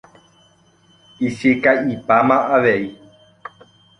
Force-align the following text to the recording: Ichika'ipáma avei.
Ichika'ipáma 1.27 2.37
avei. 2.55 2.83